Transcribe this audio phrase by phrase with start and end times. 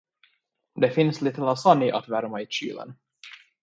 [0.75, 2.95] Det finns lite lasagne att värma i kylen.